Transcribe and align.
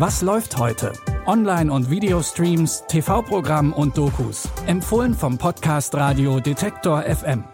Was 0.00 0.22
läuft 0.22 0.56
heute? 0.56 0.94
Online- 1.26 1.70
und 1.70 1.90
Videostreams, 1.90 2.84
TV-Programm 2.88 3.74
und 3.74 3.98
Dokus. 3.98 4.48
Empfohlen 4.66 5.12
vom 5.12 5.36
Podcast 5.36 5.94
Radio 5.94 6.40
Detektor 6.40 7.02
FM. 7.02 7.44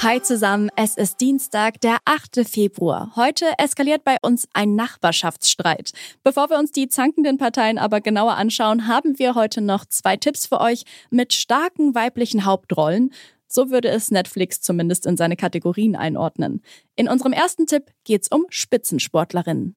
Hi 0.00 0.22
zusammen, 0.22 0.70
es 0.76 0.96
ist 0.96 1.20
Dienstag, 1.20 1.80
der 1.80 1.96
8. 2.04 2.48
Februar. 2.48 3.10
Heute 3.16 3.46
eskaliert 3.58 4.04
bei 4.04 4.18
uns 4.22 4.46
ein 4.52 4.76
Nachbarschaftsstreit. 4.76 5.90
Bevor 6.22 6.48
wir 6.50 6.58
uns 6.60 6.70
die 6.70 6.88
zankenden 6.88 7.38
Parteien 7.38 7.78
aber 7.78 8.00
genauer 8.00 8.36
anschauen, 8.36 8.86
haben 8.86 9.18
wir 9.18 9.34
heute 9.34 9.60
noch 9.60 9.84
zwei 9.86 10.16
Tipps 10.16 10.46
für 10.46 10.60
euch 10.60 10.84
mit 11.10 11.32
starken 11.32 11.96
weiblichen 11.96 12.44
Hauptrollen. 12.44 13.10
So 13.48 13.70
würde 13.70 13.88
es 13.88 14.10
Netflix 14.10 14.60
zumindest 14.60 15.06
in 15.06 15.16
seine 15.16 15.36
Kategorien 15.36 15.96
einordnen. 15.96 16.62
In 16.96 17.08
unserem 17.08 17.32
ersten 17.32 17.66
Tipp 17.66 17.90
geht's 18.04 18.28
um 18.30 18.46
Spitzensportlerinnen. 18.50 19.74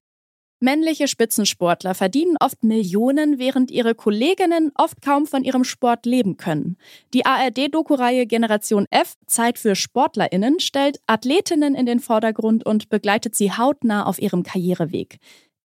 Männliche 0.62 1.08
Spitzensportler 1.08 1.94
verdienen 1.94 2.36
oft 2.38 2.62
Millionen, 2.62 3.38
während 3.38 3.70
ihre 3.70 3.94
Kolleginnen 3.94 4.70
oft 4.74 5.00
kaum 5.00 5.26
von 5.26 5.42
ihrem 5.42 5.64
Sport 5.64 6.04
leben 6.04 6.36
können. 6.36 6.76
Die 7.14 7.24
ARD-Doku-Reihe 7.24 8.26
Generation 8.26 8.84
F 8.90 9.14
Zeit 9.26 9.58
für 9.58 9.74
SportlerInnen 9.74 10.60
stellt 10.60 11.00
Athletinnen 11.06 11.74
in 11.74 11.86
den 11.86 11.98
Vordergrund 11.98 12.66
und 12.66 12.90
begleitet 12.90 13.34
sie 13.34 13.52
hautnah 13.52 14.04
auf 14.04 14.20
ihrem 14.20 14.42
Karriereweg. 14.42 15.18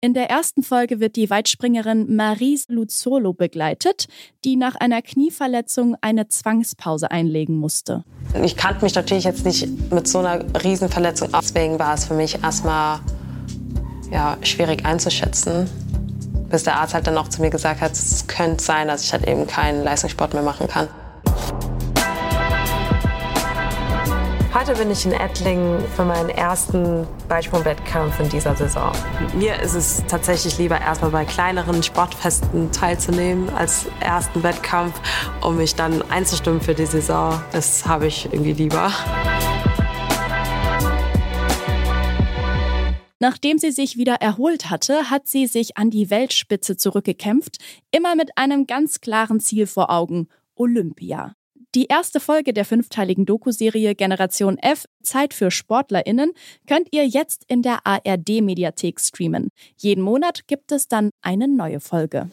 In 0.04 0.12
der 0.12 0.28
ersten 0.28 0.62
Folge 0.62 1.00
wird 1.00 1.16
die 1.16 1.30
Weitspringerin 1.30 2.14
Marise 2.14 2.66
Luzzolo 2.68 3.32
begleitet, 3.32 4.06
die 4.44 4.56
nach 4.56 4.74
einer 4.74 5.00
Knieverletzung 5.00 5.96
eine 6.02 6.28
Zwangspause 6.28 7.10
einlegen 7.10 7.56
musste. 7.56 8.04
Ich 8.42 8.54
kannte 8.54 8.84
mich 8.84 8.94
natürlich 8.94 9.24
jetzt 9.24 9.46
nicht 9.46 9.66
mit 9.90 10.06
so 10.06 10.18
einer 10.18 10.44
Riesenverletzung. 10.62 11.30
Deswegen 11.32 11.78
war 11.78 11.94
es 11.94 12.04
für 12.04 12.12
mich 12.12 12.42
erstmal 12.42 13.00
ja, 14.12 14.36
schwierig 14.42 14.84
einzuschätzen. 14.84 15.70
Bis 16.50 16.64
der 16.64 16.76
Arzt 16.76 16.92
halt 16.92 17.06
dann 17.06 17.16
auch 17.16 17.28
zu 17.28 17.40
mir 17.40 17.48
gesagt 17.48 17.80
hat, 17.80 17.92
es 17.92 18.26
könnte 18.26 18.62
sein, 18.62 18.88
dass 18.88 19.04
ich 19.04 19.12
halt 19.14 19.26
eben 19.26 19.46
keinen 19.46 19.84
Leistungssport 19.84 20.34
mehr 20.34 20.42
machen 20.42 20.68
kann. 20.68 20.86
Heute 24.66 24.78
bin 24.78 24.90
ich 24.90 25.04
in 25.04 25.12
Ettlingen 25.12 25.86
für 25.94 26.06
meinen 26.06 26.30
ersten 26.30 27.06
Weitsprungwettkampf 27.28 28.18
in 28.18 28.30
dieser 28.30 28.56
Saison. 28.56 28.92
Mir 29.34 29.60
ist 29.60 29.74
es 29.74 30.02
tatsächlich 30.08 30.56
lieber, 30.56 30.80
erstmal 30.80 31.10
bei 31.10 31.26
kleineren 31.26 31.82
Sportfesten 31.82 32.72
teilzunehmen 32.72 33.50
als 33.50 33.84
ersten 34.00 34.42
Wettkampf, 34.42 34.98
um 35.42 35.58
mich 35.58 35.74
dann 35.74 36.00
einzustimmen 36.10 36.62
für 36.62 36.72
die 36.72 36.86
Saison. 36.86 37.38
Das 37.52 37.84
habe 37.84 38.06
ich 38.06 38.24
irgendwie 38.32 38.54
lieber. 38.54 38.90
Nachdem 43.20 43.58
sie 43.58 43.70
sich 43.70 43.98
wieder 43.98 44.14
erholt 44.14 44.70
hatte, 44.70 45.10
hat 45.10 45.26
sie 45.28 45.46
sich 45.46 45.76
an 45.76 45.90
die 45.90 46.08
Weltspitze 46.08 46.78
zurückgekämpft, 46.78 47.58
immer 47.90 48.16
mit 48.16 48.38
einem 48.38 48.66
ganz 48.66 49.02
klaren 49.02 49.40
Ziel 49.40 49.66
vor 49.66 49.90
Augen, 49.90 50.28
Olympia. 50.54 51.34
Die 51.74 51.86
erste 51.86 52.20
Folge 52.20 52.52
der 52.52 52.64
fünfteiligen 52.64 53.26
Dokuserie 53.26 53.96
Generation 53.96 54.58
F 54.58 54.84
Zeit 55.02 55.34
für 55.34 55.50
Sportlerinnen 55.50 56.30
könnt 56.68 56.88
ihr 56.92 57.04
jetzt 57.04 57.44
in 57.48 57.62
der 57.62 57.84
ARD 57.84 58.40
Mediathek 58.42 59.00
streamen. 59.00 59.48
Jeden 59.76 60.02
Monat 60.02 60.46
gibt 60.46 60.70
es 60.70 60.86
dann 60.86 61.10
eine 61.20 61.48
neue 61.48 61.80
Folge. 61.80 62.30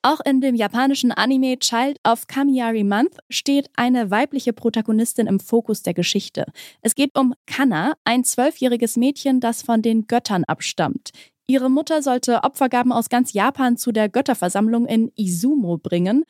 Auch 0.00 0.20
in 0.20 0.40
dem 0.40 0.54
japanischen 0.54 1.12
Anime 1.12 1.58
Child 1.58 1.98
of 2.08 2.26
Kamiari 2.26 2.84
Month 2.84 3.18
steht 3.28 3.68
eine 3.76 4.10
weibliche 4.10 4.54
Protagonistin 4.54 5.26
im 5.26 5.38
Fokus 5.38 5.82
der 5.82 5.92
Geschichte. 5.92 6.46
Es 6.80 6.94
geht 6.94 7.10
um 7.18 7.34
Kana, 7.44 7.92
ein 8.04 8.24
zwölfjähriges 8.24 8.96
Mädchen, 8.96 9.40
das 9.40 9.60
von 9.60 9.82
den 9.82 10.06
Göttern 10.06 10.44
abstammt. 10.44 11.10
Ihre 11.46 11.68
Mutter 11.68 12.00
sollte 12.00 12.44
Opfergaben 12.44 12.92
aus 12.92 13.08
ganz 13.08 13.32
Japan 13.32 13.76
zu 13.76 13.90
der 13.90 14.08
Götterversammlung 14.08 14.86
in 14.86 15.10
Izumo 15.16 15.78
bringen. 15.78 16.24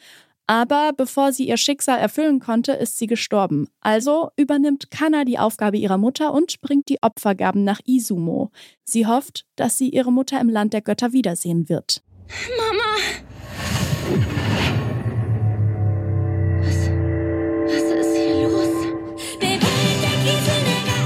Aber 0.50 0.92
bevor 0.96 1.32
sie 1.32 1.46
ihr 1.46 1.56
Schicksal 1.56 2.00
erfüllen 2.00 2.40
konnte, 2.40 2.72
ist 2.72 2.98
sie 2.98 3.06
gestorben. 3.06 3.68
Also 3.80 4.30
übernimmt 4.34 4.90
Kana 4.90 5.22
die 5.22 5.38
Aufgabe 5.38 5.76
ihrer 5.76 5.96
Mutter 5.96 6.34
und 6.34 6.60
bringt 6.60 6.88
die 6.88 7.00
Opfergaben 7.04 7.62
nach 7.62 7.78
Izumo. 7.86 8.50
Sie 8.82 9.06
hofft, 9.06 9.46
dass 9.54 9.78
sie 9.78 9.90
ihre 9.90 10.10
Mutter 10.10 10.40
im 10.40 10.48
Land 10.48 10.72
der 10.72 10.80
Götter 10.80 11.12
wiedersehen 11.12 11.68
wird. 11.68 12.02
Mama! 12.58 12.96
Was, 16.62 16.90
was 17.66 18.06
ist 18.06 18.16
hier 18.16 18.48
los? 18.48 18.66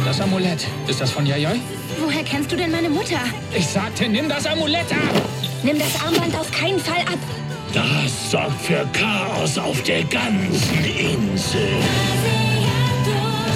Das 0.06 0.21
Amulett. 0.22 0.66
Ist 0.88 1.03
das 1.03 1.10
von 1.10 1.27
Yayoi? 1.27 1.60
Woher 2.00 2.25
kennst 2.25 2.50
du 2.50 2.56
denn 2.56 2.71
meine 2.71 2.88
Mutter? 2.88 3.21
Ich 3.54 3.66
sagte, 3.66 4.09
nimm 4.09 4.27
das 4.27 4.47
Amulett 4.47 4.91
ab! 4.91 5.22
Nimm 5.62 5.78
das 5.78 6.03
Armband 6.03 6.34
auf 6.34 6.50
keinen 6.50 6.78
Fall 6.78 7.03
ab. 7.03 7.19
Das 7.74 8.30
sorgt 8.30 8.60
für 8.60 8.86
Chaos 8.92 9.58
auf 9.58 9.82
der 9.82 10.04
ganzen 10.04 10.84
Insel. 10.84 11.68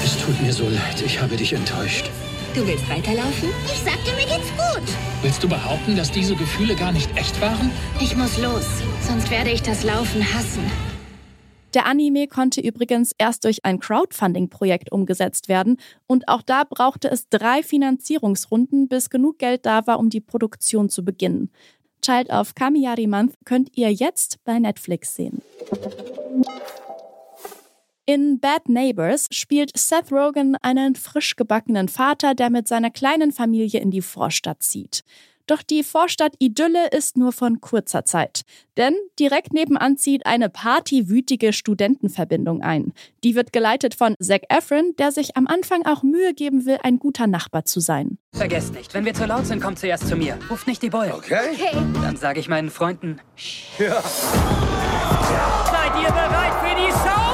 Es 0.04 0.18
tut 0.18 0.42
mir 0.42 0.52
so 0.52 0.68
leid, 0.68 1.00
ich 1.06 1.20
habe 1.20 1.36
dich 1.36 1.52
enttäuscht. 1.52 2.10
Du 2.52 2.66
willst 2.66 2.88
weiterlaufen? 2.90 3.48
Ich 3.66 3.78
sagte, 3.78 4.10
mir 4.16 4.26
geht's 4.26 4.50
gut. 4.56 4.82
Willst 5.22 5.44
du 5.44 5.48
behaupten, 5.48 5.94
dass 5.94 6.10
diese 6.10 6.34
Gefühle 6.34 6.74
gar 6.74 6.90
nicht 6.90 7.16
echt 7.16 7.40
waren? 7.40 7.70
Ich 8.00 8.16
muss 8.16 8.36
los, 8.38 8.66
sonst 9.06 9.30
werde 9.30 9.50
ich 9.50 9.62
das 9.62 9.84
Laufen 9.84 10.34
hassen. 10.34 10.68
Der 11.74 11.86
Anime 11.86 12.26
konnte 12.26 12.60
übrigens 12.60 13.12
erst 13.18 13.44
durch 13.44 13.64
ein 13.64 13.78
Crowdfunding-Projekt 13.78 14.90
umgesetzt 14.90 15.48
werden 15.48 15.76
und 16.06 16.26
auch 16.26 16.42
da 16.42 16.64
brauchte 16.64 17.08
es 17.08 17.28
drei 17.28 17.62
Finanzierungsrunden, 17.62 18.88
bis 18.88 19.10
genug 19.10 19.38
Geld 19.38 19.64
da 19.64 19.86
war, 19.86 20.00
um 20.00 20.08
die 20.08 20.22
Produktion 20.22 20.88
zu 20.88 21.04
beginnen. 21.04 21.50
Child 22.08 22.30
of 22.30 22.54
Kamiyari 22.54 23.06
Month 23.06 23.34
könnt 23.44 23.76
ihr 23.76 23.92
jetzt 23.92 24.42
bei 24.44 24.58
Netflix 24.58 25.14
sehen. 25.14 25.42
In 28.06 28.41
Bad 28.41 28.70
Neighbors 28.70 29.26
spielt 29.30 29.76
Seth 29.76 30.10
Rogen 30.10 30.56
einen 30.62 30.94
frisch 30.94 31.36
gebackenen 31.36 31.88
Vater, 31.88 32.34
der 32.34 32.48
mit 32.48 32.66
seiner 32.66 32.91
kleinen 32.91 33.30
Familie 33.30 33.80
in 33.80 33.91
die 33.91 34.00
Vorstadt 34.00 34.62
zieht. 34.62 35.04
Doch 35.48 35.62
die 35.62 35.82
Vorstadt-Idylle 35.82 36.88
ist 36.91 37.16
nur 37.16 37.32
von 37.32 37.62
kurzer 37.62 38.04
Zeit. 38.04 38.42
Denn 38.76 38.94
direkt 39.19 39.54
nebenan 39.54 39.97
zieht 39.97 40.26
eine 40.26 40.50
partywütige 40.50 41.54
Studentenverbindung 41.54 42.60
ein. 42.60 42.92
Die 43.25 43.34
wird 43.34 43.54
geleitet 43.54 43.94
von 43.94 44.14
Zac 44.20 44.42
Efron, 44.50 44.94
der 44.98 45.10
sich 45.10 45.38
am 45.38 45.47
Anfang 45.47 45.86
auch 45.86 46.03
Mühe 46.03 46.34
geben 46.34 46.66
will, 46.66 46.76
ein 46.82 46.98
guter 46.98 47.26
Nachbar 47.26 47.64
zu 47.64 47.81
sein. 47.81 48.19
Vergesst 48.34 48.75
nicht, 48.75 48.92
wenn 48.92 49.06
wir 49.06 49.14
zu 49.14 49.25
laut 49.25 49.47
sind, 49.47 49.62
kommt 49.62 49.78
zuerst 49.78 50.06
zu 50.06 50.16
mir. 50.16 50.38
Ruft 50.50 50.66
nicht 50.66 50.82
die 50.82 50.91
Boy. 50.91 51.10
Okay? 51.12 51.38
Okay. 51.54 51.78
Dann 52.03 52.16
sage 52.19 52.41
ich 52.41 52.48
meinen 52.48 52.69
Freunden. 52.69 53.19
Ja. 53.78 54.03
Seid 54.03 55.94
ihr 56.03 56.12
bereit 56.12 56.53
für 56.62 56.76
die 56.76 56.92
Show? 56.92 57.28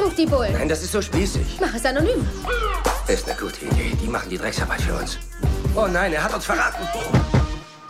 Ruf 0.00 0.14
die 0.14 0.26
Bullen. 0.26 0.52
Nein, 0.52 0.68
das 0.68 0.84
ist 0.84 0.92
so 0.92 1.02
spießig. 1.02 1.58
Mach 1.60 1.74
es 1.74 1.84
anonym. 1.84 2.24
Ist 3.14 3.30
eine 3.30 3.38
gute 3.38 3.64
Idee. 3.64 3.96
Die 4.02 4.08
machen 4.08 4.28
die 4.28 4.36
Drecksarbeit 4.36 4.80
für 4.80 4.94
uns. 4.94 5.18
Oh 5.76 5.86
nein, 5.86 6.12
er 6.12 6.24
hat 6.24 6.34
uns 6.34 6.44
verraten. 6.46 6.84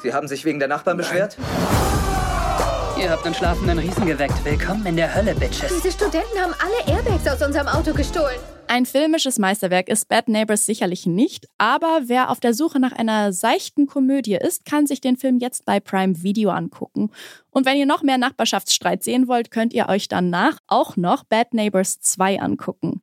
Sie 0.03 0.13
haben 0.13 0.29
sich 0.29 0.45
wegen 0.45 0.59
der 0.59 0.69
Nachbarn 0.69 0.99
beschwert? 0.99 1.39
Ihr 3.01 3.09
habt 3.09 3.25
einen 3.25 3.35
schlafenden 3.35 3.79
Riesen 3.79 4.05
geweckt. 4.05 4.45
Willkommen 4.45 4.85
in 4.85 4.97
der 4.97 5.15
Hölle, 5.15 5.35
Bitches. 5.35 5.73
Diese 5.75 5.93
Studenten 5.93 6.39
haben 6.39 6.53
alle 6.59 6.95
Airbags 6.95 7.27
aus 7.27 7.41
unserem 7.41 7.69
Auto 7.69 7.95
gestohlen. 7.95 8.37
Ein 8.67 8.85
filmisches 8.85 9.39
Meisterwerk 9.39 9.89
ist 9.89 10.09
Bad 10.09 10.29
Neighbors 10.29 10.67
sicherlich 10.67 11.07
nicht, 11.07 11.49
aber 11.57 12.03
wer 12.05 12.29
auf 12.29 12.41
der 12.41 12.53
Suche 12.53 12.79
nach 12.79 12.93
einer 12.93 13.33
seichten 13.33 13.87
Komödie 13.87 14.37
ist, 14.37 14.67
kann 14.67 14.87
sich 14.87 15.01
den 15.01 15.17
Film 15.17 15.39
jetzt 15.39 15.65
bei 15.65 15.81
Prime 15.81 16.23
Video 16.23 16.51
angucken. 16.51 17.11
Und 17.51 17.65
wenn 17.65 17.79
ihr 17.79 17.87
noch 17.87 18.03
mehr 18.03 18.19
Nachbarschaftsstreit 18.19 19.03
sehen 19.03 19.27
wollt, 19.27 19.51
könnt 19.51 19.73
ihr 19.73 19.89
euch 19.89 20.09
danach 20.09 20.59
auch 20.67 20.99
noch 20.99 21.25
Bad 21.25 21.55
Neighbors 21.55 22.01
2 22.01 22.41
angucken. 22.41 23.01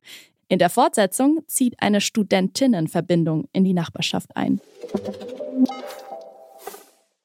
In 0.52 0.58
der 0.58 0.68
Fortsetzung 0.68 1.40
zieht 1.46 1.80
eine 1.80 2.02
Studentinnenverbindung 2.02 3.48
in 3.54 3.64
die 3.64 3.72
Nachbarschaft 3.72 4.36
ein. 4.36 4.60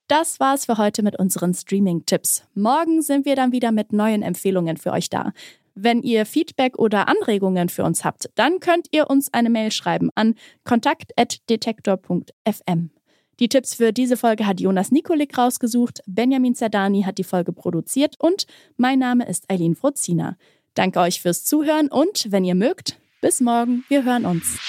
Das 0.08 0.40
war's 0.40 0.64
für 0.64 0.78
heute 0.78 1.04
mit 1.04 1.20
unseren 1.20 1.54
Streaming-Tipps. 1.54 2.46
Morgen 2.54 3.02
sind 3.02 3.26
wir 3.26 3.36
dann 3.36 3.52
wieder 3.52 3.74
mit 3.74 3.92
neuen 3.92 4.22
Empfehlungen 4.22 4.78
für 4.78 4.94
euch 4.94 5.10
da. 5.10 5.34
Wenn 5.76 6.04
ihr 6.04 6.26
Feedback 6.26 6.80
oder 6.80 7.10
Anregungen 7.10 7.68
für 7.68 7.84
uns 7.84 8.06
habt, 8.06 8.30
dann 8.36 8.62
könnt 8.62 8.88
ihr 8.92 9.10
uns 9.10 9.34
eine 9.34 9.50
Mail 9.50 9.72
schreiben 9.72 10.10
an 10.16 10.36
kontakt.detektor.fm. 10.64 12.92
Die 13.42 13.50
Tipps 13.50 13.74
für 13.74 13.92
diese 13.92 14.16
Folge 14.16 14.48
hat 14.48 14.62
Jonas 14.62 14.92
Nikolik 14.92 15.38
rausgesucht, 15.38 16.00
Benjamin 16.06 16.56
Zerdani 16.56 17.04
hat 17.04 17.18
die 17.18 17.26
Folge 17.26 17.52
produziert 17.52 18.16
und 18.20 18.48
mein 18.78 19.00
Name 19.00 19.28
ist 19.28 19.52
Eileen 19.52 19.76
Frozina. 19.76 20.38
Danke 20.76 21.02
euch 21.02 21.22
fürs 21.22 21.44
Zuhören 21.44 21.90
und 21.90 22.32
wenn 22.32 22.46
ihr 22.46 22.56
mögt, 22.56 22.98
bis 23.22 23.42
morgen, 23.42 23.84
wir 23.90 24.04
hören 24.04 24.26
uns. 24.26 24.60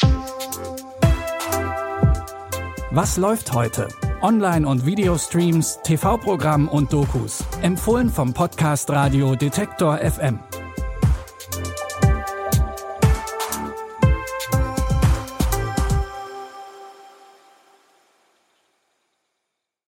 Was 2.90 3.16
läuft 3.16 3.52
heute? 3.52 3.88
Online- 4.22 4.66
und 4.66 4.86
Videostreams, 4.86 5.78
TV-Programm 5.84 6.68
und 6.68 6.92
Dokus. 6.92 7.44
Empfohlen 7.62 8.08
vom 8.08 8.32
Podcast 8.32 8.90
Radio 8.90 9.36
Detektor 9.36 9.98
FM. 9.98 10.40